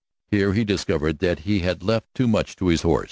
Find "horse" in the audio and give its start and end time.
2.81-2.99